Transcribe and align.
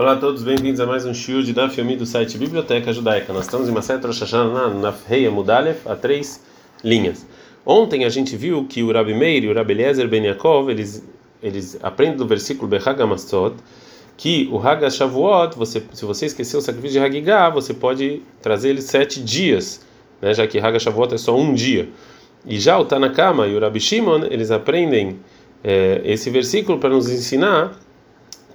Olá 0.00 0.12
a 0.12 0.16
todos, 0.16 0.44
bem-vindos 0.44 0.78
a 0.78 0.86
mais 0.86 1.04
um 1.04 1.12
show 1.12 1.42
de 1.42 1.52
Daf 1.52 1.76
Yomi 1.76 1.96
do 1.96 2.06
site 2.06 2.38
Biblioteca 2.38 2.92
Judaica. 2.92 3.32
Nós 3.32 3.46
estamos 3.46 3.68
em 3.68 3.72
Maset 3.72 4.06
Rosh 4.06 4.20
Hashanah 4.20 4.68
na 4.68 4.94
Reia 5.08 5.28
Mudalef, 5.28 5.88
a 5.88 5.96
três 5.96 6.40
linhas. 6.84 7.26
Ontem 7.66 8.04
a 8.04 8.08
gente 8.08 8.36
viu 8.36 8.64
que 8.64 8.80
o 8.80 8.92
Rabi 8.92 9.12
Meir 9.12 9.42
e 9.42 9.48
o 9.48 9.52
Rabi 9.52 9.72
Eliezer 9.72 10.06
Ben 10.06 10.24
Yaakov, 10.24 10.70
eles, 10.70 11.04
eles 11.42 11.76
aprendem 11.82 12.16
do 12.16 12.28
versículo 12.28 12.68
Behag 12.68 13.02
Amassot, 13.02 13.56
que 14.16 14.48
o 14.52 14.60
Haga 14.60 14.88
Shavuot, 14.88 15.56
você, 15.58 15.82
se 15.92 16.04
você 16.04 16.26
esqueceu 16.26 16.60
o 16.60 16.62
sacrifício 16.62 17.00
de 17.00 17.04
Hagigah, 17.04 17.50
você 17.50 17.74
pode 17.74 18.22
trazer 18.40 18.68
ele 18.68 18.82
sete 18.82 19.20
dias, 19.20 19.84
né, 20.22 20.32
já 20.32 20.46
que 20.46 20.60
Haga 20.60 20.78
Shavuot 20.78 21.12
é 21.12 21.18
só 21.18 21.36
um 21.36 21.52
dia. 21.52 21.88
E 22.46 22.60
já 22.60 22.78
o 22.78 22.84
Tanakama 22.84 23.48
e 23.48 23.56
o 23.56 23.58
Rabi 23.58 23.80
Shimon, 23.80 24.26
eles 24.30 24.52
aprendem 24.52 25.18
é, 25.64 26.02
esse 26.04 26.30
versículo 26.30 26.78
para 26.78 26.90
nos 26.90 27.10
ensinar 27.10 27.76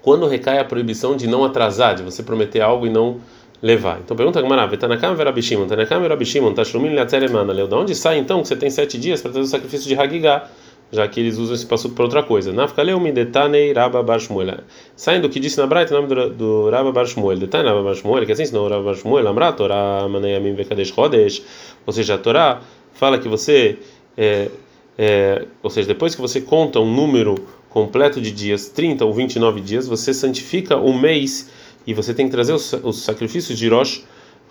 quando 0.03 0.27
recai 0.27 0.59
a 0.59 0.65
proibição 0.65 1.15
de 1.15 1.25
não 1.25 1.43
atrasar, 1.45 1.95
de 1.95 2.03
você 2.03 2.21
prometer 2.21 2.59
algo 2.61 2.85
e 2.85 2.89
não 2.89 3.21
levar. 3.61 4.01
Então 4.03 4.15
pergunta 4.15 4.41
Gamara, 4.41 4.67
Vetanakam 4.67 5.15
verabishimon, 5.15 5.65
Tanakam 5.65 6.01
verabishimon, 6.01 6.53
Tashlumin 6.53 6.89
leatzeremana, 6.89 7.53
Leu, 7.53 7.67
de 7.67 7.73
onde 7.73 7.95
sai 7.95 8.19
então 8.19 8.41
que 8.41 8.49
você 8.49 8.57
tem 8.57 8.69
sete 8.69 8.97
dias 8.97 9.21
para 9.21 9.31
fazer 9.31 9.45
o 9.45 9.47
sacrifício 9.47 9.87
de 9.87 9.95
Hagigah, 9.95 10.49
já 10.91 11.07
que 11.07 11.21
eles 11.21 11.37
usam 11.37 11.55
esse 11.55 11.65
passo 11.65 11.89
para 11.91 12.03
outra 12.03 12.21
coisa. 12.21 12.51
Nafkaleu 12.51 12.99
midetanei 12.99 13.71
Rabba 13.71 14.03
Bar 14.03 14.19
Shmuel. 14.19 14.57
Saem 14.93 15.21
do 15.21 15.29
que 15.29 15.39
disse 15.39 15.57
na 15.57 15.65
Braita, 15.65 15.97
o 15.97 16.01
nome 16.01 16.13
do, 16.13 16.29
do 16.31 16.69
Rabba 16.69 16.91
Bar 16.91 17.05
Shmuel. 17.05 17.39
Detanei 17.39 17.71
Rabba 17.71 17.83
Bar 17.83 17.95
Shmuel, 17.95 18.25
que 18.25 18.33
assim 18.33 18.43
ensinou 18.43 18.67
Rabba 18.67 18.83
Bar 18.83 18.95
Shmuel, 18.95 19.25
Amra 19.25 19.53
Torah 19.53 20.05
manayamim 20.09 20.53
vekadesh 20.53 20.93
chodesh, 20.93 21.41
ou 21.87 21.93
seja, 21.93 22.15
a 22.15 22.17
Torá 22.17 22.61
fala 22.91 23.17
que 23.17 23.29
você, 23.29 23.79
é, 24.17 24.49
é, 24.97 25.45
ou 25.63 25.69
seja, 25.69 25.87
depois 25.87 26.13
que 26.13 26.21
você 26.21 26.41
conta 26.41 26.81
um 26.81 26.93
número 26.93 27.35
completo 27.73 28.21
de 28.21 28.31
dias, 28.31 28.69
30 28.69 29.03
ou 29.03 29.11
29 29.11 29.59
dias, 29.59 29.87
você 29.87 30.13
santifica 30.13 30.77
o 30.77 30.93
mês 30.93 31.49
e 31.87 31.93
você 31.93 32.13
tem 32.13 32.27
que 32.27 32.31
trazer 32.31 32.53
os, 32.53 32.71
os 32.83 33.01
sacrifícios 33.01 33.57
de 33.57 33.67
Rosh 33.67 34.03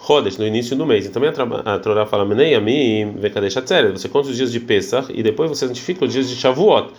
Chodesh 0.04 0.36
no 0.38 0.45
início 0.45 0.74
do 0.74 0.84
mês. 0.84 1.06
E 1.06 1.09
também 1.09 1.30
a, 1.30 1.74
a 1.74 1.79
Torá 1.79 2.04
fala, 2.04 2.24
você 2.24 4.09
conta 4.09 4.29
os 4.29 4.37
dias 4.37 4.51
de 4.51 4.59
Pesach 4.59 5.12
e 5.14 5.23
depois 5.23 5.48
você 5.48 5.68
santifica 5.68 6.04
os 6.04 6.12
dias 6.12 6.29
de 6.29 6.34
Shavuot, 6.34 6.92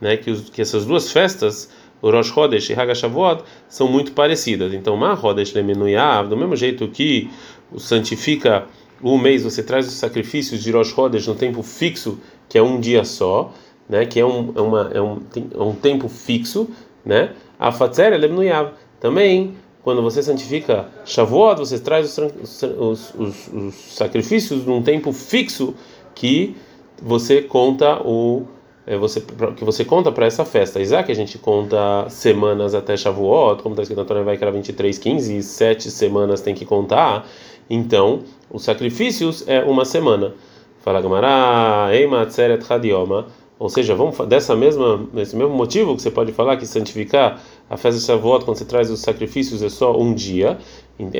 né? 0.00 0.16
que, 0.16 0.30
os, 0.30 0.48
que 0.48 0.62
essas 0.62 0.86
duas 0.86 1.12
festas, 1.12 1.70
o 2.00 2.10
Rosh 2.10 2.28
Chodesh 2.28 2.70
e 2.70 2.72
Haga 2.72 2.94
Shavuot, 2.94 3.44
são 3.68 3.86
muito 3.86 4.12
parecidas. 4.12 4.72
Então, 4.72 4.96
Ma 4.96 5.14
Chodesh 5.14 5.52
Lemenuyav, 5.52 6.26
do 6.26 6.38
mesmo 6.38 6.56
jeito 6.56 6.88
que 6.88 7.30
santifica 7.76 8.64
o 9.02 9.18
mês, 9.18 9.42
você 9.42 9.62
traz 9.62 9.86
os 9.86 9.92
sacrifícios 9.92 10.62
de 10.62 10.70
Rosh 10.70 10.94
Chodesh 10.94 11.26
no 11.26 11.34
tempo 11.34 11.62
fixo, 11.62 12.18
que 12.48 12.56
é 12.56 12.62
um 12.62 12.80
dia 12.80 13.04
só, 13.04 13.52
né, 13.88 14.04
que 14.06 14.18
é 14.18 14.26
um, 14.26 14.52
é 14.54 14.60
uma, 14.60 14.90
é 14.92 15.00
um, 15.00 15.20
é 15.54 15.62
um 15.62 15.74
tempo 15.74 16.08
fixo, 16.08 16.68
né? 17.04 17.30
A 17.58 17.72
fatzer 17.72 18.12
é 18.12 18.70
Também, 19.00 19.54
quando 19.82 20.02
você 20.02 20.22
santifica 20.22 20.88
Shavuot, 21.04 21.58
você 21.58 21.78
traz 21.78 22.18
os, 22.18 22.62
os, 22.62 23.14
os, 23.14 23.48
os, 23.52 23.74
sacrifícios 23.74 24.66
num 24.66 24.82
tempo 24.82 25.12
fixo 25.12 25.74
que 26.14 26.56
você 27.00 27.42
conta 27.42 28.02
o 28.02 28.46
é 28.86 28.96
você 28.96 29.20
que 29.56 29.64
você 29.64 29.84
conta 29.84 30.12
para 30.12 30.26
essa 30.26 30.44
festa. 30.44 30.80
Isaac 30.80 31.10
a 31.10 31.14
gente 31.14 31.38
conta 31.38 32.08
semanas 32.08 32.74
até 32.74 32.96
Shavuot, 32.96 33.62
como 33.62 33.72
está 33.74 33.82
escrito 33.82 33.98
na 33.98 34.04
Torá 34.04 34.22
vai 34.22 34.36
que 34.36 34.44
era 34.44 34.52
23, 34.52 34.96
15 34.98 35.36
e 35.38 35.42
sete 35.42 35.90
semanas 35.90 36.40
tem 36.40 36.54
que 36.54 36.64
contar. 36.64 37.26
Então, 37.68 38.20
os 38.50 38.62
sacrifícios 38.62 39.46
é 39.48 39.62
uma 39.64 39.84
semana. 39.84 40.34
Fala 40.80 41.00
Gamara, 41.00 41.92
Eima 41.92 42.26
Tzeret 42.26 42.64
Hadioma 42.68 43.26
ou 43.58 43.70
seja, 43.70 43.94
vamos 43.94 44.18
dessa 44.26 44.54
mesma 44.54 45.06
desse 45.14 45.34
mesmo 45.34 45.54
motivo 45.54 45.96
que 45.96 46.02
você 46.02 46.10
pode 46.10 46.30
falar 46.32 46.58
que 46.58 46.66
santificar 46.66 47.40
a 47.70 47.76
festa 47.78 47.98
de 47.98 48.04
Shavuot 48.04 48.44
quando 48.44 48.58
você 48.58 48.66
traz 48.66 48.90
os 48.90 49.00
sacrifícios 49.00 49.62
é 49.62 49.70
só 49.70 49.98
um 49.98 50.12
dia. 50.12 50.58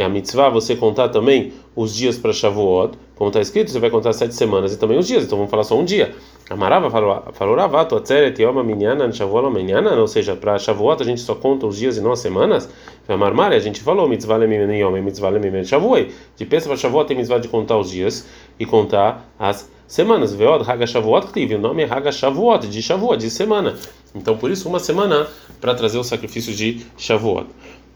A 0.05 0.09
mitzvah 0.09 0.49
você 0.51 0.77
contar 0.77 1.09
também 1.09 1.53
os 1.75 1.95
dias 1.95 2.17
para 2.17 2.33
Shavuot, 2.33 2.97
como 3.15 3.29
está 3.29 3.41
escrito, 3.41 3.71
você 3.71 3.79
vai 3.79 3.91
contar 3.91 4.13
sete 4.13 4.35
semanas 4.35 4.73
e 4.75 4.79
também 4.79 4.99
os 4.99 5.07
dias. 5.07 5.25
Então 5.25 5.39
vamos 5.39 5.51
falar 5.51 5.65
só 5.65 5.79
um 5.79 5.85
dia. 5.85 6.15
Amarava 6.51 6.91
falou 6.91 7.57
Ravato 7.57 7.97
atzeret 7.97 8.37
Shavuot 8.37 9.51
minyanan, 9.51 9.99
ou 9.99 10.07
seja, 10.07 10.37
para 10.37 10.59
Shavuot 10.59 11.03
a 11.03 11.07
gente 11.07 11.23
só 11.23 11.35
conta 11.35 11.67
os 11.67 11.79
dias 11.79 11.97
e 11.97 12.03
não 12.03 12.13
as 12.13 12.21
semanas. 12.21 12.69
Amarmar 13.09 13.53
a 13.53 13.59
gente 13.59 13.81
falou 13.81 14.07
mitzvah 14.07 14.37
lemim 14.37 14.57
yom 14.77 14.93
mitzvah 15.03 15.31
lemim 15.31 15.65
Shavuot. 15.65 16.13
De 16.37 16.45
pensa 16.45 16.69
para 16.69 16.77
Shavuot 16.77 17.09
tem 17.09 17.17
mitzvah 17.17 17.39
de 17.39 17.49
contar 17.49 17.79
os 17.79 17.91
dias 17.91 18.27
e 18.61 18.67
contar 18.67 19.27
as 19.39 19.57
semanas. 19.57 19.76
Veod 19.89 20.69
Haga 20.69 20.87
Shavuot 20.87 21.33
tive 21.33 21.55
o 21.55 21.59
nome 21.59 21.83
é 21.83 21.87
Haga 21.87 22.11
Shavuot, 22.11 22.67
de 22.67 22.83
Shavuot, 22.83 23.19
de 23.19 23.31
semana. 23.31 23.77
Então, 24.15 24.37
por 24.37 24.51
isso, 24.51 24.69
uma 24.69 24.81
semana 24.81 25.29
para 25.61 25.75
trazer 25.75 25.99
os 25.99 26.07
sacrifícios 26.07 26.57
de 26.57 26.85
Shavuot. 26.97 27.47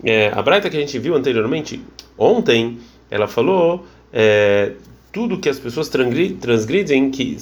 É, 0.04 0.30
a 0.34 0.40
Braita 0.40 0.70
que 0.70 0.76
a 0.76 0.80
gente 0.80 0.98
viu 0.98 1.14
anteriormente, 1.14 1.82
ontem, 2.16 2.78
ela 3.10 3.26
falou 3.26 3.84
é, 4.12 4.72
tudo 5.12 5.38
que 5.38 5.48
as 5.48 5.58
pessoas 5.58 5.88
transgridem 5.88 7.10
que, 7.10 7.36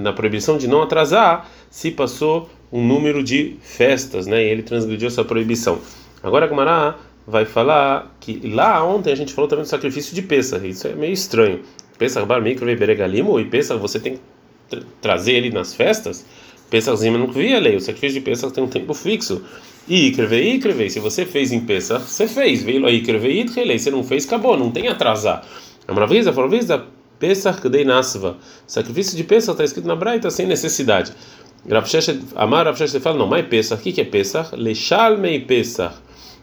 na 0.00 0.12
proibição 0.12 0.56
de 0.56 0.68
não 0.68 0.82
atrasar, 0.82 1.50
se 1.70 1.90
passou 1.90 2.48
um 2.72 2.86
número 2.86 3.22
de 3.22 3.56
festas, 3.60 4.26
né? 4.26 4.42
E 4.42 4.48
ele 4.48 4.62
transgrediu 4.62 5.08
essa 5.08 5.24
proibição. 5.24 5.78
Agora 6.22 6.46
Gumará 6.46 6.96
vai 7.26 7.44
falar 7.44 8.14
que 8.20 8.40
lá 8.48 8.84
ontem 8.84 9.12
a 9.12 9.16
gente 9.16 9.32
falou 9.32 9.48
também 9.48 9.64
do 9.64 9.68
sacrifício 9.68 10.14
de 10.14 10.22
Pesach. 10.22 10.66
Isso 10.66 10.86
é 10.86 10.94
meio 10.94 11.12
estranho. 11.12 11.60
Pesach 11.98 12.26
Bar 12.26 12.40
Mikro 12.40 12.66
Beregalimo 12.76 13.38
e 13.38 13.44
Pesach 13.44 13.78
você 13.80 14.00
tem 14.00 14.18
que 14.70 14.82
trazer 15.00 15.32
ele 15.32 15.50
nas 15.50 15.74
festas. 15.74 16.24
Pesach 16.70 16.96
Zima 16.96 17.18
não 17.18 17.30
via 17.30 17.58
lei. 17.58 17.76
O 17.76 17.80
sacrifício 17.80 18.18
de 18.18 18.24
Pesach 18.24 18.52
tem 18.52 18.64
um 18.64 18.68
tempo 18.68 18.94
fixo. 18.94 19.42
E 19.86 20.08
Ikrevei, 20.08 20.54
Ikrevei. 20.54 20.88
Se 20.88 21.00
você 21.00 21.26
fez 21.26 21.52
em 21.52 21.60
Pesach, 21.60 22.02
você 22.02 22.26
fez. 22.26 22.62
Veio 22.62 22.86
aí 22.86 22.96
Ikrevei, 22.96 23.40
Ikrevei. 23.40 23.78
Se 23.78 23.90
não 23.90 24.02
fez, 24.02 24.26
acabou. 24.26 24.56
Não 24.56 24.70
tem 24.70 24.88
atrasar. 24.88 25.46
A 25.86 25.92
maravilha, 25.92 26.32
falou, 26.32 26.50
Pesach 27.18 27.60
Kdei 27.60 27.84
Nasva. 27.84 28.38
Sacrifício 28.66 29.16
de 29.16 29.24
Pesach 29.24 29.52
está 29.52 29.64
escrito 29.64 29.86
na 29.86 29.94
Braita 29.94 30.30
sem 30.30 30.46
necessidade. 30.46 31.12
Amar 32.34 32.66
Rav 32.66 32.76
fala, 33.00 33.18
não, 33.18 33.26
mas 33.26 33.46
Pesach. 33.46 33.80
O 33.80 33.92
que 33.92 34.00
é 34.00 34.04
Pesach? 34.04 34.56
Lechalmei 34.56 35.40
Pesach 35.40 35.94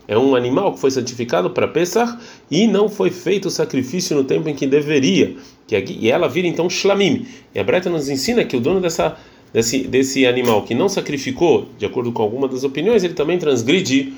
é 0.09 0.17
um 0.17 0.35
animal 0.35 0.73
que 0.73 0.79
foi 0.79 0.89
santificado 0.89 1.51
para 1.51 1.67
Pesach 1.67 2.17
e 2.49 2.65
não 2.65 2.89
foi 2.89 3.11
feito 3.11 3.47
o 3.47 3.51
sacrifício 3.51 4.17
no 4.17 4.23
tempo 4.23 4.49
em 4.49 4.55
que 4.55 4.65
deveria. 4.65 5.35
E 5.71 6.09
ela 6.09 6.27
vira 6.27 6.47
então 6.47 6.67
Shlamim. 6.67 7.27
E 7.53 7.59
a 7.59 7.63
Breta 7.63 7.91
nos 7.91 8.09
ensina 8.09 8.43
que 8.43 8.57
o 8.57 8.59
dono 8.59 8.81
dessa, 8.81 9.15
desse, 9.53 9.87
desse 9.87 10.25
animal 10.25 10.63
que 10.63 10.73
não 10.73 10.89
sacrificou, 10.89 11.67
de 11.77 11.85
acordo 11.85 12.11
com 12.11 12.23
alguma 12.23 12.47
das 12.47 12.63
opiniões, 12.63 13.03
ele 13.03 13.13
também 13.13 13.37
transgride 13.37 14.11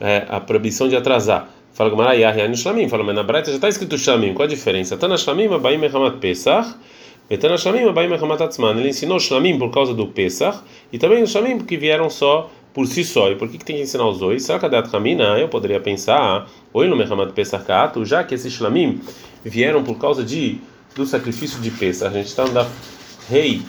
é, 0.00 0.26
a 0.28 0.40
proibição 0.40 0.88
de 0.88 0.96
atrasar. 0.96 1.48
Fala 1.72 1.90
Gamara 1.90 2.16
Yahyani 2.16 2.56
Shlamim. 2.56 2.88
Fala, 2.88 3.04
mas 3.04 3.14
na 3.14 3.22
Breta 3.22 3.50
já 3.50 3.54
está 3.54 3.68
escrito 3.68 3.96
Shlamim. 3.96 4.34
Qual 4.34 4.46
a 4.46 4.48
diferença? 4.48 4.96
Tana 4.96 5.16
Shlamim, 5.16 5.46
Abaim 5.46 5.78
Mechamat 5.78 6.18
Pesach. 6.18 6.74
Betana 7.30 7.56
Shlamim, 7.56 7.88
Abaim 7.88 8.08
Mechamat 8.08 8.40
Atzman. 8.40 8.78
Ele 8.78 8.88
ensinou 8.88 9.20
Shlamim 9.20 9.58
por 9.58 9.70
causa 9.70 9.94
do 9.94 10.08
Pesach 10.08 10.58
e 10.92 10.98
também 10.98 11.22
o 11.22 11.26
Shlamim 11.26 11.58
porque 11.58 11.76
vieram 11.76 12.10
só 12.10 12.50
por 12.76 12.86
si 12.86 13.02
só. 13.02 13.30
E 13.30 13.36
por 13.36 13.48
que, 13.48 13.56
que 13.56 13.64
tem 13.64 13.76
que 13.76 13.82
ensinar 13.82 14.06
os 14.06 14.18
dois? 14.18 14.42
Será 14.42 14.58
que 14.58 14.66
a 14.66 14.82
Kamina, 14.82 15.38
eu 15.38 15.48
poderia 15.48 15.80
pensar, 15.80 16.46
oi 16.74 16.86
no 16.86 16.94
Mehamad 16.94 17.32
Pesach 17.32 17.64
já 18.02 18.22
que 18.22 18.34
esses 18.34 18.52
Shlamim 18.52 19.00
vieram 19.42 19.82
por 19.82 19.96
causa 19.96 20.22
de 20.22 20.60
do 20.94 21.06
sacrifício 21.06 21.58
de 21.62 21.70
Pesach. 21.70 22.14
A 22.14 22.18
gente 22.18 22.26
está 22.26 22.42
andando 22.42 22.68
rei 23.30 23.62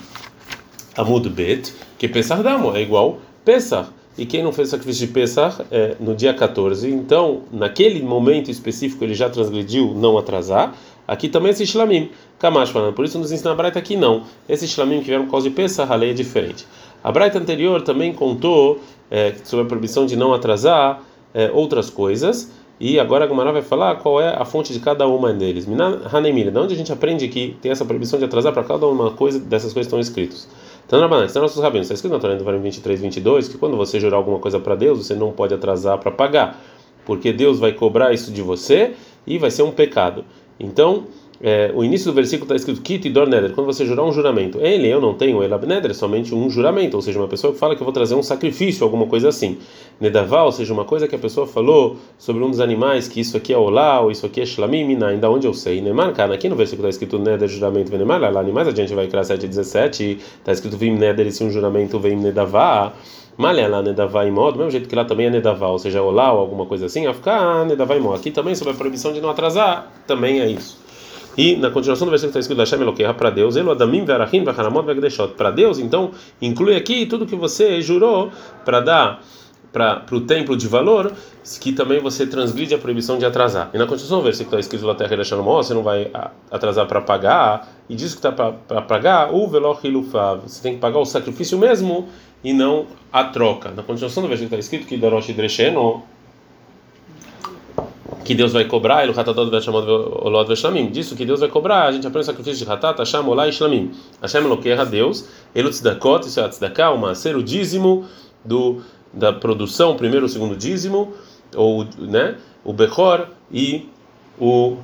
Amud 0.97 1.29
Bet, 1.29 1.73
que 1.97 2.09
Pesach 2.09 2.43
Damo 2.43 2.75
é 2.75 2.81
igual 2.81 3.19
Pesach. 3.45 3.87
E 4.17 4.25
quem 4.25 4.43
não 4.43 4.51
fez 4.51 4.67
o 4.67 4.71
sacrifício 4.71 5.07
de 5.07 5.13
Pesach 5.13 5.63
é 5.71 5.95
no 6.01 6.13
dia 6.13 6.33
14, 6.33 6.89
então, 6.89 7.43
naquele 7.49 8.01
momento 8.03 8.51
específico, 8.51 9.05
ele 9.05 9.13
já 9.13 9.29
transgrediu 9.29 9.93
não 9.95 10.17
atrasar. 10.17 10.75
Aqui 11.07 11.29
também 11.29 11.51
esse 11.51 11.65
Shlamim, 11.65 12.09
Kamash 12.37 12.71
falando. 12.71 12.93
Por 12.93 13.05
isso 13.05 13.17
nos 13.17 13.31
ensina 13.31 13.51
a 13.51 13.55
Braita 13.55 13.79
aqui 13.79 13.95
não. 13.95 14.23
Esse 14.49 14.67
Shlamim 14.67 14.99
que 14.99 15.05
vieram 15.05 15.23
por 15.23 15.31
causa 15.31 15.49
de 15.49 15.55
Pesach, 15.55 15.89
a 15.89 15.95
lei 15.95 16.09
é 16.09 16.13
diferente. 16.13 16.67
A 17.07 17.11
Braita 17.13 17.39
anterior 17.39 17.81
também 17.83 18.11
contou 18.11 18.81
é, 19.09 19.33
sobre 19.45 19.63
a 19.63 19.69
proibição 19.69 20.05
de 20.05 20.17
não 20.17 20.33
atrasar 20.33 21.01
é, 21.33 21.49
outras 21.53 21.89
coisas. 21.89 22.51
E 22.81 22.99
agora 22.99 23.23
a 23.23 23.27
Gumara 23.29 23.53
vai 23.53 23.61
falar 23.61 23.95
qual 23.95 24.19
é 24.19 24.35
a 24.35 24.43
fonte 24.43 24.73
de 24.73 24.81
cada 24.81 25.07
uma 25.07 25.31
deles. 25.31 25.65
Hanemira, 26.11 26.51
de 26.51 26.57
onde 26.57 26.73
a 26.73 26.77
gente 26.77 26.91
aprende 26.91 27.29
que 27.29 27.55
tem 27.61 27.71
essa 27.71 27.85
proibição 27.85 28.19
de 28.19 28.25
atrasar 28.25 28.51
para 28.51 28.65
cada 28.65 28.85
uma 28.87 29.11
coisa 29.11 29.39
dessas 29.39 29.71
coisas 29.71 29.87
estão 29.87 30.01
escritas. 30.01 30.49
Tanrabanan, 30.85 31.23
estão 31.23 31.41
nossos 31.41 31.63
rabinos, 31.63 31.85
está 31.85 31.93
escrito 31.93 32.11
na 32.11 32.19
Torá 32.19 32.35
do 32.35 32.59
23, 32.59 32.99
22, 32.99 33.47
que 33.47 33.57
quando 33.57 33.77
você 33.77 34.01
jurar 34.01 34.17
alguma 34.17 34.39
coisa 34.39 34.59
para 34.59 34.75
Deus, 34.75 35.07
você 35.07 35.15
não 35.15 35.31
pode 35.31 35.53
atrasar 35.53 35.97
para 35.99 36.11
pagar, 36.11 36.61
porque 37.05 37.31
Deus 37.31 37.57
vai 37.57 37.71
cobrar 37.71 38.13
isso 38.13 38.33
de 38.33 38.41
você 38.41 38.95
e 39.25 39.37
vai 39.37 39.49
ser 39.49 39.63
um 39.63 39.71
pecado. 39.71 40.25
Então, 40.59 41.05
é, 41.39 41.71
o 41.75 41.83
início 41.83 42.11
do 42.11 42.15
versículo 42.15 42.45
está 42.45 42.55
escrito 42.55 42.81
Kit 42.81 43.07
Dor 43.09 43.27
Neder, 43.27 43.51
quando 43.51 43.67
você 43.67 43.85
jurar 43.85 44.03
um 44.03 44.11
juramento. 44.11 44.59
Ele, 44.59 44.87
eu 44.87 44.99
não 44.99 45.13
tenho, 45.13 45.43
Elab 45.43 45.65
Neder, 45.67 45.93
somente 45.93 46.33
um 46.33 46.49
juramento, 46.49 46.95
ou 46.95 47.01
seja, 47.01 47.19
uma 47.19 47.27
pessoa 47.27 47.53
que 47.53 47.59
fala 47.59 47.75
que 47.75 47.81
eu 47.81 47.85
vou 47.85 47.93
trazer 47.93 48.15
um 48.15 48.23
sacrifício, 48.23 48.83
alguma 48.83 49.05
coisa 49.05 49.29
assim. 49.29 49.57
Nedavá, 50.01 50.43
ou 50.43 50.51
seja, 50.51 50.73
uma 50.73 50.85
coisa 50.85 51.07
que 51.07 51.15
a 51.15 51.19
pessoa 51.19 51.45
falou 51.45 51.97
sobre 52.17 52.43
um 52.43 52.49
dos 52.49 52.59
animais, 52.59 53.07
que 53.07 53.19
isso 53.19 53.37
aqui 53.37 53.53
é 53.53 53.57
Olá, 53.57 54.01
ou 54.01 54.09
isso 54.09 54.25
aqui 54.25 54.41
é 54.41 54.45
Shlamim, 54.45 54.97
ainda 55.03 55.29
onde 55.29 55.45
eu 55.45 55.53
sei. 55.53 55.79
Neymar, 55.79 56.13
cara, 56.13 56.33
aqui 56.33 56.49
no 56.49 56.55
versículo 56.55 56.87
está 56.87 57.03
escrito 57.03 57.19
Neder, 57.19 57.47
juramento, 57.47 57.91
Venemar, 57.91 58.19
lá 58.19 58.39
animais, 58.39 58.67
adiante 58.67 58.93
vai 58.95 59.07
criar 59.07 59.23
7 59.23 59.47
17, 59.47 60.17
está 60.39 60.51
escrito 60.51 60.75
Vim 60.75 60.91
Neder, 60.91 61.27
e 61.27 61.31
se 61.31 61.43
um 61.43 61.51
juramento 61.51 61.99
vem 61.99 62.15
Nedavá. 62.15 62.93
Malha 63.37 63.67
lá 63.67 63.83
Nedavá 63.83 64.25
modo, 64.31 64.53
do 64.53 64.57
mesmo 64.57 64.71
jeito 64.71 64.89
que 64.89 64.95
lá 64.95 65.05
também 65.05 65.27
é 65.27 65.29
Nedavá, 65.29 65.67
ou 65.67 65.77
seja, 65.77 66.01
Olá, 66.01 66.33
ou 66.33 66.39
alguma 66.39 66.65
coisa 66.65 66.87
assim, 66.87 67.05
a 67.05 67.13
ficar 67.13 67.63
Nedavá 67.65 67.99
modo. 67.99 68.15
Aqui 68.15 68.31
também 68.31 68.55
sobre 68.55 68.73
a 68.73 68.75
proibição 68.75 69.13
de 69.13 69.21
não 69.21 69.29
atrasar, 69.29 69.91
também 70.07 70.39
é 70.39 70.47
isso. 70.47 70.86
E 71.37 71.55
na 71.55 71.69
continuação 71.69 72.07
do 72.07 72.09
versículo 72.09 72.31
está 72.31 72.39
escrito 72.39 72.59
Hashem 72.59 72.81
Eloqueha 72.81 73.13
para 73.13 73.29
Deus, 73.29 73.55
Elo 73.55 73.71
Adamim 73.71 74.03
Verachim 74.03 74.43
Vacharamot 74.43 74.85
Vegdeshot. 74.85 75.35
Para 75.35 75.51
Deus, 75.51 75.77
então, 75.77 76.11
inclui 76.41 76.75
aqui 76.75 77.05
tudo 77.05 77.27
que 77.27 77.35
você 77.35 77.79
jurou 77.79 78.31
para 78.65 78.79
dar 78.79 79.21
para 79.71 80.03
o 80.11 80.21
templo 80.21 80.57
de 80.57 80.67
valor, 80.67 81.13
que 81.61 81.71
também 81.71 81.99
você 81.99 82.25
transgride 82.25 82.73
a 82.73 82.79
proibição 82.79 83.19
de 83.19 83.25
atrasar. 83.25 83.69
E 83.73 83.77
na 83.77 83.85
continuação 83.85 84.17
do 84.19 84.23
versículo 84.23 84.57
está 84.57 84.59
escrito 84.59 84.87
lá 84.87 84.95
terra 84.95 85.15
você 85.15 85.73
não 85.73 85.83
vai 85.83 86.09
atrasar 86.49 86.87
para 86.87 86.99
pagar, 87.01 87.69
e 87.87 87.95
diz 87.95 88.15
que 88.15 88.17
está 88.17 88.31
para 88.31 88.81
pagar 88.81 89.33
o 89.33 89.47
veloch 89.47 89.81
você 90.41 90.63
tem 90.63 90.73
que 90.73 90.79
pagar 90.79 90.97
o 90.97 91.05
sacrifício 91.05 91.59
mesmo 91.59 92.07
e 92.43 92.53
não 92.53 92.87
a 93.13 93.25
troca. 93.25 93.69
Na 93.69 93.83
continuação 93.83 94.23
do 94.23 94.29
versículo 94.29 94.57
está 94.57 94.59
escrito 94.59 94.87
que 94.87 94.97
Dorosh 94.97 95.27
Dresheno 95.33 96.03
que 98.27 98.35
Deus 98.35 98.51
vai 98.51 98.65
cobrar, 98.65 99.03
ele 99.03 99.17
Hatadot 99.17 99.49
Olod 99.69 100.49
Veshlamim. 100.49 100.87
Disso 100.87 101.15
que 101.15 101.25
Deus 101.25 101.39
vai 101.39 101.47
cobrar, 101.47 101.85
a 101.85 101.91
gente 101.93 102.05
aprende 102.05 102.23
o 102.23 102.25
sacrifício 102.25 102.65
de 102.65 102.69
Hatat, 102.69 102.99
Hashem, 102.99 103.21
Olá 103.21 103.47
e 103.47 103.53
Shlamim. 103.53 103.93
Hashem 104.21 104.43
Eloqueha, 104.43 104.85
Deus, 104.85 105.29
Elu 105.55 105.69
Tzedakot, 105.69 106.27
isso 106.27 106.37
é 106.41 106.49
Tzedakah, 106.49 106.91
o 106.91 106.97
Maser, 106.97 107.37
o 107.37 107.41
dízimo 107.41 108.05
do, 108.43 108.81
da 109.13 109.31
produção, 109.31 109.95
primeiro 109.95 110.25
ou 110.25 110.29
o 110.29 110.29
segundo 110.29 110.57
dízimo, 110.57 111.13
ou, 111.55 111.87
né, 111.97 112.35
o 112.65 112.73
Bechor 112.73 113.27
e 113.49 113.87
o 114.37 114.75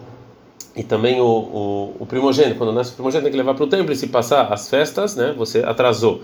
e 0.75 0.81
também 0.81 1.21
o, 1.21 1.25
o, 1.25 1.97
o 1.99 2.05
primogênito, 2.05 2.57
quando 2.57 2.71
nasce 2.71 2.93
o 2.93 2.95
primogênito 2.95 3.25
tem 3.25 3.31
que 3.31 3.37
levar 3.37 3.53
para 3.53 3.63
o 3.63 3.67
templo 3.67 3.91
e 3.91 3.95
se 3.95 4.07
passar 4.07 4.51
as 4.51 4.69
festas, 4.69 5.15
né, 5.17 5.33
você 5.37 5.59
atrasou. 5.59 6.21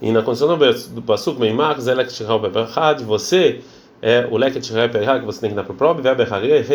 E 0.00 0.10
na 0.10 0.22
condição 0.22 0.48
do 0.48 1.02
Pasuk, 1.02 1.38
Meimach, 1.38 1.80
Zelek 1.80 2.10
Shechal 2.10 2.40
Bebechad, 2.40 3.04
você 3.04 3.60
é 4.02 4.26
o 4.28 4.36
leket 4.36 4.68
que 4.68 5.24
você 5.24 5.40
tem 5.40 5.50
que 5.50 5.56
dar 5.56 5.62
para 5.62 5.72
o 5.72 5.76
próprio, 5.76 6.02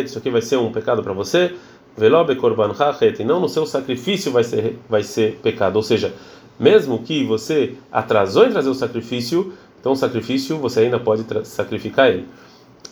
isso 0.05 0.17
aqui 0.17 0.29
vai 0.29 0.41
ser 0.41 0.55
um 0.57 0.71
pecado 0.71 1.03
para 1.03 1.11
você, 1.11 1.53
velobe 1.97 2.35
korban 2.35 2.71
e 3.19 3.23
não 3.25 3.41
no 3.41 3.49
seu 3.49 3.65
sacrifício 3.65 4.31
vai 4.31 4.45
ser 4.45 4.79
vai 4.89 5.03
ser 5.03 5.37
pecado, 5.43 5.75
ou 5.75 5.83
seja, 5.83 6.13
mesmo 6.57 7.03
que 7.03 7.25
você 7.25 7.75
atrasou 7.91 8.45
em 8.45 8.51
trazer 8.51 8.69
o 8.69 8.73
sacrifício, 8.73 9.53
então 9.79 9.91
o 9.91 9.95
sacrifício 9.95 10.57
você 10.57 10.81
ainda 10.81 10.99
pode 10.99 11.25
sacrificar 11.45 12.09
ele. 12.09 12.25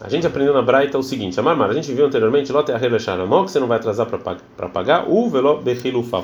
A 0.01 0.09
gente 0.09 0.27
aprendeu 0.27 0.53
na 0.53 0.61
Braita 0.61 0.97
o 0.97 1.03
seguinte: 1.03 1.39
Amar, 1.39 1.69
a 1.69 1.73
gente 1.73 1.91
viu 1.93 2.05
anteriormente, 2.05 2.51
Lote 2.51 2.71
que 3.45 3.51
você 3.51 3.59
não 3.59 3.67
vai 3.67 3.77
atrasar 3.77 4.05
para 4.05 4.69
pagar, 4.69 5.09
o 5.09 5.29
velo 5.29 5.61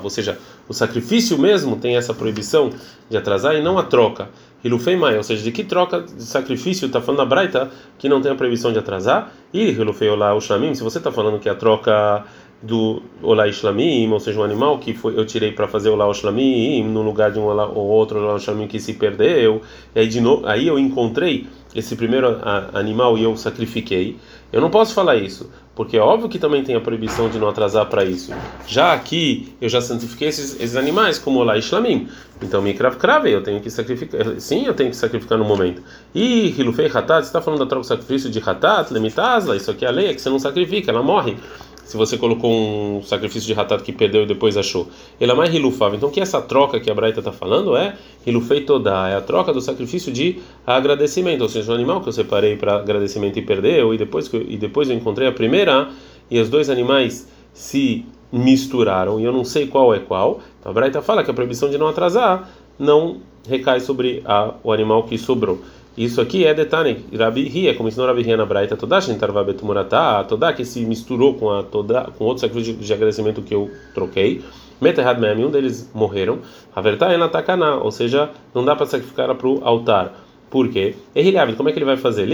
ou 0.04 0.10
seja, 0.10 0.38
o 0.68 0.74
sacrifício 0.74 1.38
mesmo 1.38 1.76
tem 1.76 1.96
essa 1.96 2.12
proibição 2.12 2.70
de 3.08 3.16
atrasar 3.16 3.54
e 3.54 3.62
não 3.62 3.78
a 3.78 3.82
troca. 3.82 4.28
Hilufei 4.64 4.96
Mai, 4.96 5.16
ou 5.16 5.22
seja, 5.22 5.42
de 5.42 5.50
que 5.50 5.64
troca 5.64 6.00
de 6.00 6.22
sacrifício 6.22 6.86
está 6.86 7.00
falando 7.00 7.18
na 7.18 7.24
Braita 7.24 7.70
que 7.98 8.08
não 8.08 8.20
tem 8.20 8.30
a 8.30 8.34
proibição 8.34 8.72
de 8.72 8.78
atrasar? 8.78 9.32
E 9.52 9.70
Hilufei 9.70 10.08
Olá 10.08 10.34
Ushlamim, 10.34 10.74
se 10.74 10.82
você 10.82 10.98
está 10.98 11.10
falando 11.10 11.38
que 11.40 11.48
a 11.48 11.54
troca 11.54 12.24
do 12.62 13.02
Olá 13.20 13.48
Ishlamim, 13.48 14.08
ou 14.08 14.20
seja, 14.20 14.38
um 14.38 14.44
animal 14.44 14.78
que 14.78 14.94
foi, 14.94 15.18
eu 15.18 15.26
tirei 15.26 15.50
para 15.50 15.66
fazer 15.66 15.88
Olá 15.88 16.08
Ishlamim 16.08 16.84
no 16.84 17.02
lugar 17.02 17.32
de 17.32 17.40
um 17.40 17.44
Olá, 17.44 17.66
ou 17.66 17.88
outro 17.88 18.20
Olá 18.20 18.36
Ishlamim 18.36 18.68
que 18.68 18.78
se 18.78 18.94
perdeu, 18.94 19.62
aí, 19.94 20.06
de 20.06 20.20
novo, 20.20 20.46
aí 20.46 20.68
eu 20.68 20.78
encontrei 20.78 21.48
esse 21.74 21.96
primeiro 21.96 22.38
animal 22.72 23.18
e 23.18 23.24
eu 23.24 23.36
sacrifiquei. 23.36 24.16
Eu 24.52 24.60
não 24.60 24.70
posso 24.70 24.94
falar 24.94 25.16
isso, 25.16 25.50
porque 25.74 25.96
é 25.96 26.00
óbvio 26.00 26.28
que 26.28 26.38
também 26.38 26.62
tem 26.62 26.74
a 26.74 26.80
proibição 26.80 27.28
de 27.28 27.38
não 27.38 27.48
atrasar 27.48 27.86
para 27.86 28.04
isso. 28.04 28.32
Já 28.66 28.92
aqui 28.92 29.54
eu 29.60 29.68
já 29.68 29.80
santifiquei 29.80 30.28
esses, 30.28 30.60
esses 30.60 30.76
animais 30.76 31.18
como 31.18 31.38
Olá 31.38 31.56
Ishlamim. 31.56 32.08
Então, 32.42 32.60
me 32.60 32.74
crave 32.74 32.96
crave, 32.96 33.30
eu 33.30 33.42
tenho 33.42 33.60
que 33.60 33.70
sacrificar. 33.70 34.40
Sim, 34.40 34.66
eu 34.66 34.74
tenho 34.74 34.90
que 34.90 34.96
sacrificar 34.96 35.38
no 35.38 35.44
momento. 35.44 35.80
E 36.14 36.48
Hilufei 36.58 36.86
Hatat, 36.86 37.22
você 37.22 37.28
está 37.28 37.40
falando 37.40 37.60
da 37.60 37.66
troca 37.66 37.82
do 37.82 37.86
sacrifício 37.86 38.28
de 38.28 38.42
Hatat, 38.44 38.92
Lemitazla, 38.92 39.56
isso 39.56 39.70
aqui 39.70 39.84
é 39.84 39.88
a 39.88 39.92
lei, 39.92 40.08
é 40.08 40.14
que 40.14 40.20
você 40.20 40.28
não 40.28 40.38
sacrifica, 40.38 40.90
ela 40.90 41.02
morre 41.02 41.36
se 41.84 41.96
você 41.96 42.16
colocou 42.16 42.50
um 42.50 43.02
sacrifício 43.02 43.46
de 43.46 43.52
ratat 43.52 43.82
que 43.82 43.92
perdeu 43.92 44.22
e 44.22 44.26
depois 44.26 44.56
achou. 44.56 44.88
Ele 45.20 45.30
é 45.30 45.34
mais 45.34 45.52
hilufava. 45.54 45.96
Então, 45.96 46.10
que 46.10 46.20
essa 46.20 46.40
troca 46.40 46.80
que 46.80 46.90
a 46.90 46.94
Braita 46.94 47.18
está 47.20 47.32
falando 47.32 47.76
é 47.76 47.96
hilufei 48.26 48.62
toda, 48.62 49.08
é 49.08 49.16
a 49.16 49.20
troca 49.20 49.52
do 49.52 49.60
sacrifício 49.60 50.12
de 50.12 50.38
agradecimento. 50.66 51.42
Ou 51.42 51.48
seja, 51.48 51.70
o 51.72 51.74
animal 51.74 52.00
que 52.00 52.08
eu 52.08 52.12
separei 52.12 52.56
para 52.56 52.76
agradecimento 52.76 53.38
e 53.38 53.42
perdeu, 53.42 53.92
e 53.92 53.98
depois, 53.98 54.32
eu, 54.32 54.42
e 54.42 54.56
depois 54.56 54.88
eu 54.88 54.96
encontrei 54.96 55.28
a 55.28 55.32
primeira, 55.32 55.90
e 56.30 56.38
os 56.40 56.48
dois 56.48 56.70
animais 56.70 57.28
se 57.52 58.06
misturaram, 58.32 59.20
e 59.20 59.24
eu 59.24 59.32
não 59.32 59.44
sei 59.44 59.66
qual 59.66 59.94
é 59.94 59.98
qual. 59.98 60.40
Então, 60.60 60.70
a 60.70 60.74
Braita 60.74 61.02
fala 61.02 61.22
que 61.22 61.30
a 61.30 61.34
proibição 61.34 61.68
de 61.68 61.76
não 61.76 61.88
atrasar 61.88 62.48
não 62.78 63.18
recai 63.46 63.80
sobre 63.80 64.22
a, 64.24 64.54
o 64.62 64.72
animal 64.72 65.02
que 65.02 65.18
sobrou. 65.18 65.60
Isso 65.96 66.22
aqui 66.22 66.46
é 66.46 66.54
detalhe, 66.54 67.04
Rabi 67.14 67.44
Ria, 67.48 67.74
como 67.74 67.88
ensinou 67.88 68.06
Rabi 68.06 68.22
Ria 68.22 68.36
na 68.36 68.46
Braita, 68.46 68.76
toda 68.76 68.98
Shintarva 68.98 69.44
Betumurata, 69.44 70.24
toda 70.24 70.50
que 70.54 70.64
se 70.64 70.86
misturou 70.86 71.34
com 71.34 71.50
a 71.50 71.62
toda 71.62 72.04
com 72.16 72.24
outro 72.24 72.40
sacrifício 72.40 72.74
de, 72.74 72.86
de 72.86 72.92
agradecimento 72.92 73.42
que 73.42 73.54
eu 73.54 73.70
troquei. 73.94 74.42
Meterhad 74.80 75.20
Mem, 75.20 75.44
um 75.44 75.50
deles 75.50 75.90
morreram. 75.94 76.38
A 76.74 76.80
verdade 76.80 77.14
é 77.14 77.16
na 77.18 77.28
Takaná, 77.28 77.76
ou 77.76 77.90
seja, 77.90 78.30
não 78.54 78.64
dá 78.64 78.74
para 78.74 78.86
sacrificar 78.86 79.32
para 79.34 79.46
o 79.46 79.60
altar. 79.62 80.18
Por 80.50 80.68
quê? 80.68 80.94
Errilhavid, 81.14 81.56
como 81.56 81.68
é 81.68 81.72
que 81.72 81.78
ele 81.78 81.86
vai 81.86 81.96
fazer? 81.96 82.26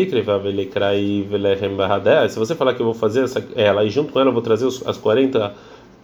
Se 2.31 2.39
você 2.39 2.55
falar 2.55 2.75
que 2.75 2.81
eu 2.81 2.87
vou 2.87 2.95
fazer 2.95 3.25
essa, 3.25 3.45
ela 3.55 3.85
e 3.85 3.91
junto 3.91 4.13
com 4.13 4.21
ela 4.21 4.31
eu 4.31 4.33
vou 4.33 4.43
trazer 4.43 4.67
os, 4.67 4.87
as 4.87 4.97
40 4.97 5.53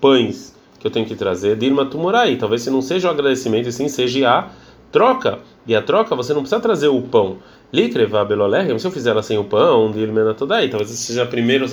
pães 0.00 0.54
que 0.78 0.86
eu 0.86 0.90
tenho 0.90 1.06
que 1.06 1.14
trazer, 1.14 1.56
Dilma 1.56 1.86
Tumorai, 1.86 2.36
talvez 2.36 2.62
se 2.62 2.70
não 2.70 2.82
seja 2.82 3.08
o 3.08 3.10
agradecimento, 3.10 3.68
e 3.68 3.72
sim 3.72 3.88
seja 3.88 4.28
a 4.28 4.50
troca. 4.94 5.40
E 5.66 5.74
a 5.74 5.82
troca 5.82 6.14
você 6.14 6.32
não 6.32 6.42
precisa 6.42 6.60
trazer 6.60 6.86
o 6.86 7.02
pão. 7.02 7.38
Likreva 7.72 8.24
belolerem, 8.24 8.78
se 8.78 8.86
eu 8.86 8.92
fizer 8.92 9.10
ela 9.10 9.24
sem 9.24 9.36
o 9.36 9.42
pão, 9.42 9.90
dilmena 9.90 10.32
todai, 10.32 10.68
talvez 10.68 10.92
esse 10.92 11.02
seja 11.02 11.24
o 11.24 11.26
primeiro 11.26 11.66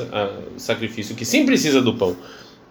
sacrifício 0.57 1.15
que 1.15 1.23
sim 1.23 1.45
precisa 1.45 1.79
do 1.81 1.93
pão. 1.93 2.15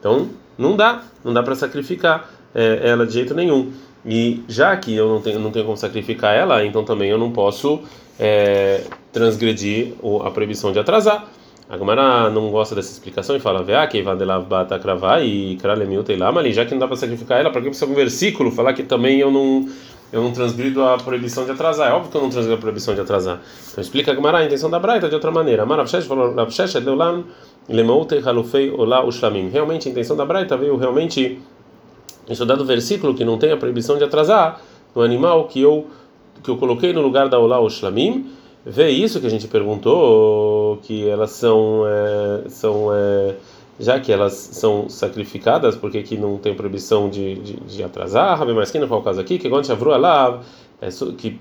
Então, 0.00 0.29
não 0.58 0.75
dá, 0.75 1.05
não 1.25 1.32
dá 1.32 1.41
para 1.41 1.55
sacrificar 1.55 2.29
é, 2.52 2.81
ela 2.82 3.06
de 3.06 3.12
jeito 3.12 3.32
nenhum. 3.32 3.70
E 4.05 4.43
já 4.49 4.76
que 4.76 4.93
eu 4.93 5.08
não 5.08 5.20
tenho, 5.20 5.38
não 5.38 5.52
tenho 5.52 5.64
como 5.64 5.76
sacrificar 5.76 6.35
ela, 6.35 6.64
então 6.64 6.82
também 6.85 7.11
eu 7.11 7.19
não 7.19 7.31
posso 7.31 7.81
é, 8.19 8.82
transgredir 9.12 9.93
a 10.25 10.31
proibição 10.31 10.73
de 10.73 10.81
atrasar. 10.81 11.29
A 11.69 11.76
Gamara 11.76 12.29
não 12.31 12.50
gosta 12.50 12.75
dessa 12.75 12.91
explicação 12.91 13.37
e 13.37 13.41
fala, 13.41 13.62
vea 13.62 13.87
que 13.87 14.03
vadelav 14.03 14.44
bata 14.44 14.76
kravai 14.76 15.25
e 15.25 15.56
kralemiu 15.56 16.03
teilama 16.03 16.41
ali, 16.41 16.53
já 16.53 16.64
que 16.64 16.73
não 16.73 16.81
dá 16.81 16.88
para 16.88 16.96
sacrificar 16.96 17.38
ela, 17.38 17.50
para 17.50 17.61
que 17.61 17.69
precisa 17.69 17.88
um 17.88 17.94
versículo 17.94 18.50
falar 18.50 18.73
que 18.73 18.82
também 18.82 19.20
eu 19.20 19.31
não 19.31 19.69
eu 20.12 20.22
não 20.22 20.32
transgrido 20.32 20.82
a 20.82 20.98
proibição 20.98 21.44
de 21.44 21.52
atrasar. 21.52 21.90
É 21.90 21.92
óbvio 21.92 22.10
que 22.10 22.16
eu 22.16 22.22
não 22.22 22.30
transgrido 22.30 22.58
a 22.58 22.60
proibição 22.60 22.94
de 22.94 23.00
atrasar. 23.00 23.40
Então 23.70 23.82
explica 23.82 24.14
Gemara 24.14 24.38
a 24.38 24.44
intenção 24.44 24.68
da 24.68 24.78
Braita 24.78 25.08
de 25.08 25.14
outra 25.14 25.30
maneira. 25.30 25.62
É. 25.62 25.66
Realmente 29.48 29.88
a 29.88 29.90
intenção 29.93 30.17
da 30.17 30.24
Braita 30.24 30.56
veio 30.56 30.76
realmente, 30.76 31.40
isso 32.29 32.44
dado 32.44 32.64
versículo 32.64 33.14
que 33.14 33.24
não 33.24 33.38
tem 33.38 33.52
a 33.52 33.56
proibição 33.56 33.96
de 33.96 34.05
atrasar, 34.05 34.60
no 34.94 35.02
animal 35.02 35.46
que 35.46 35.60
eu, 35.60 35.86
que 36.43 36.50
eu 36.50 36.56
coloquei 36.56 36.93
no 36.93 37.00
lugar 37.00 37.29
da 37.29 37.38
Olá, 37.38 37.60
Ushlamim. 37.60 38.32
Vê 38.67 38.90
isso 38.90 39.20
que 39.20 39.26
a 39.26 39.31
gente 39.31 39.48
perguntou, 39.48 40.79
que 40.82 41.08
elas 41.08 41.31
são. 41.31 41.84
É, 41.86 42.48
são 42.48 42.93
é, 42.93 43.36
já 43.81 43.99
que 43.99 44.13
elas 44.13 44.34
são 44.34 44.89
sacrificadas, 44.89 45.75
porque 45.75 45.99
aqui 45.99 46.17
não 46.17 46.37
tem 46.37 46.55
proibição 46.55 47.08
de, 47.08 47.34
de, 47.37 47.55
de 47.55 47.82
atrasar, 47.82 48.39
Rabi 48.39 48.53
Maskina, 48.53 48.87
qual 48.87 49.01
é 49.01 49.03
o 49.03 49.05
caso 49.05 49.20
aqui, 49.20 49.39
que 49.39 49.49
quando 49.49 49.67
Shavru 49.67 49.93
Alav, 49.93 50.44
é, 50.81 50.89
que 51.17 51.41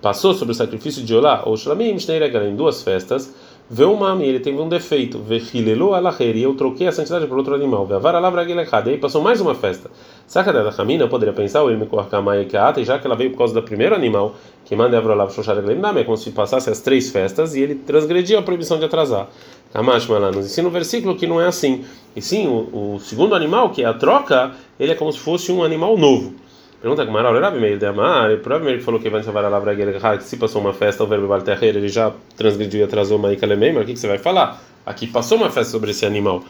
passou 0.00 0.34
sobre 0.34 0.52
o 0.52 0.54
sacrifício 0.54 1.02
de 1.02 1.14
Olá, 1.14 1.42
ou 1.46 1.56
Shlamim, 1.56 1.96
em 1.96 2.56
duas 2.56 2.82
festas, 2.82 3.34
vê 3.70 3.84
um 3.84 3.96
mami, 3.96 4.26
ele 4.26 4.40
teve 4.40 4.58
um 4.58 4.68
defeito, 4.68 5.18
vechilelu 5.18 5.94
alaher, 5.94 6.36
e 6.36 6.42
eu 6.42 6.54
troquei 6.54 6.86
a 6.86 6.92
santidade 6.92 7.26
por 7.26 7.36
outro 7.36 7.54
animal, 7.54 7.86
veavar 7.86 8.14
alavra 8.14 8.44
e 8.44 8.90
aí 8.90 8.98
passou 8.98 9.22
mais 9.22 9.40
uma 9.40 9.54
festa. 9.54 9.90
Saca 10.26 10.52
da 10.52 10.70
Ramina, 10.70 11.04
eu 11.04 11.08
poderia 11.08 11.34
pensar, 11.34 11.62
o 11.62 11.86
corcamai 11.86 12.44
que 12.44 12.56
e 12.56 12.84
já 12.84 12.98
que 12.98 13.06
ela 13.06 13.16
veio 13.16 13.30
por 13.30 13.38
causa 13.38 13.54
do 13.54 13.62
primeiro 13.62 13.94
animal, 13.94 14.34
que 14.64 14.76
manda 14.76 14.96
Avrolav 14.98 15.32
Shoshar 15.32 15.56
é 15.58 16.04
como 16.04 16.16
se 16.16 16.30
passasse 16.30 16.68
as 16.70 16.80
três 16.80 17.10
festas 17.10 17.54
e 17.54 17.60
ele 17.60 17.74
transgrediu 17.74 18.38
a 18.38 18.42
proibição 18.42 18.78
de 18.78 18.84
atrasar. 18.84 19.28
Kamash 19.72 20.08
lá 20.08 20.30
nos 20.30 20.46
ensina 20.46 20.68
um 20.68 20.70
versículo 20.70 21.14
que 21.16 21.26
não 21.26 21.40
é 21.40 21.46
assim. 21.46 21.84
E 22.16 22.22
sim, 22.22 22.46
o, 22.46 22.94
o, 22.94 23.00
segundo 23.00 23.34
animal, 23.34 23.70
que 23.70 23.82
é 23.82 23.86
a 23.86 23.94
troca, 23.94 24.52
ele 24.80 24.92
é 24.92 24.94
como 24.94 25.12
se 25.12 25.18
fosse 25.18 25.52
um 25.52 25.62
animal 25.62 25.96
novo. 25.96 26.34
Pergunta 26.80 27.04
que 27.04 27.10
Maral 27.10 27.36
era 27.36 27.50
meio 27.50 27.76
de 27.76 27.86
amar, 27.86 28.36
provavelmente 28.38 28.84
falou 28.84 29.00
que 29.00 29.10
vai 29.10 29.20
salvar 29.24 29.44
a 29.44 29.48
lavra 29.48 29.74
que 29.74 30.22
se 30.22 30.36
passou 30.36 30.60
uma 30.60 30.72
festa, 30.72 31.02
o 31.02 31.08
verbo 31.08 31.26
balterreira, 31.26 31.78
ele 31.78 31.88
já 31.88 32.12
transgrediu 32.36 32.80
e 32.80 32.82
atrasou 32.84 33.18
uma 33.18 33.32
ikalemei, 33.32 33.72
mas 33.72 33.82
o 33.82 33.86
que, 33.86 33.94
que 33.94 33.98
você 33.98 34.06
vai 34.06 34.18
falar? 34.18 34.62
Aqui 34.86 35.08
passou 35.08 35.38
uma 35.38 35.50
festa 35.50 35.72
sobre 35.72 35.90
esse 35.90 36.06
animal. 36.06 36.44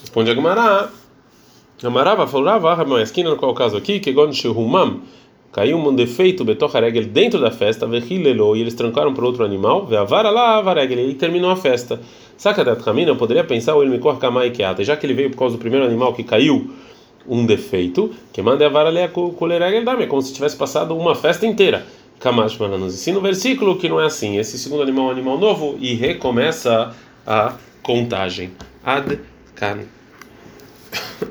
Responde 0.00 0.30
a 0.30 0.34
Gemara, 0.34 0.90
Amarava 1.84 2.26
falou, 2.26 2.46
Rava, 2.46 3.02
aqui 3.02 3.22
no 3.22 3.36
qual 3.36 3.52
caso 3.52 3.76
aqui, 3.76 4.00
que 4.00 4.14
quando 4.14 4.34
Shehumam 4.34 5.02
caiu 5.52 5.76
um 5.76 5.94
defeito 5.94 6.42
Betocharegel 6.42 7.04
dentro 7.04 7.38
da 7.38 7.50
festa, 7.50 7.86
Vehilelo, 7.86 8.56
e 8.56 8.62
eles 8.62 8.72
trancaram 8.72 9.12
para 9.12 9.26
outro 9.26 9.44
animal, 9.44 9.84
Veavara 9.84 10.30
lá, 10.30 10.62
Varegel, 10.62 11.00
e 11.00 11.14
terminou 11.14 11.50
a 11.50 11.56
festa. 11.56 12.00
Sacadat 12.38 12.82
Kamina, 12.82 13.10
eu 13.10 13.16
poderia 13.16 13.44
pensar, 13.44 13.74
o 13.74 13.82
Elmikor 13.82 14.16
Kamai 14.16 14.50
Keata, 14.50 14.82
já 14.82 14.96
que 14.96 15.04
ele 15.04 15.12
veio 15.12 15.30
por 15.30 15.36
causa 15.36 15.56
do 15.56 15.60
primeiro 15.60 15.84
animal 15.84 16.14
que 16.14 16.24
caiu 16.24 16.70
um 17.28 17.44
defeito, 17.44 18.14
que 18.32 18.42
manda 18.42 18.66
a 18.66 18.68
vara 18.68 18.88
ler 18.88 19.10
Dame, 19.84 20.04
é 20.04 20.06
como 20.06 20.22
se 20.22 20.32
tivesse 20.32 20.56
passado 20.56 20.96
uma 20.96 21.14
festa 21.14 21.46
inteira. 21.46 21.86
Kamash 22.18 22.58
nos 22.58 22.94
ensina 22.94 23.18
o 23.18 23.22
versículo 23.22 23.76
que 23.76 23.88
não 23.88 24.00
é 24.00 24.06
assim. 24.06 24.38
Esse 24.38 24.58
segundo 24.58 24.82
animal 24.82 25.06
é 25.06 25.08
um 25.08 25.12
animal 25.12 25.38
novo 25.38 25.76
e 25.78 25.94
recomeça 25.94 26.94
a 27.26 27.54
contagem. 27.82 28.50
Ad 28.82 29.20
Kan. 29.54 29.95